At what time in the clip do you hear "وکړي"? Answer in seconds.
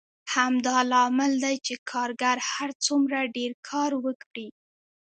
4.05-4.47